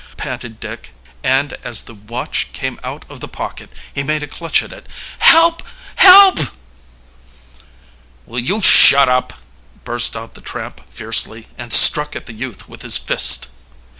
[0.17, 4.63] panted Dick, and as the watch came out of the pocket he made a clutch
[4.63, 4.87] at it.
[5.19, 5.61] "Help!
[5.97, 6.39] help!"
[8.25, 9.31] "Will you shut up!"
[9.85, 13.49] burst out the tramp fiercely, and struck at the youth with his fist.